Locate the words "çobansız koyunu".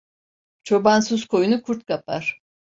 0.63-1.61